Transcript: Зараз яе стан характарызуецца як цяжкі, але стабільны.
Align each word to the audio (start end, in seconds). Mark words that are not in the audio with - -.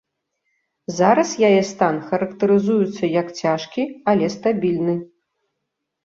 Зараз 0.99 1.33
яе 1.49 1.59
стан 1.71 1.99
характарызуецца 2.07 3.05
як 3.21 3.27
цяжкі, 3.41 3.83
але 4.13 4.25
стабільны. 4.37 4.95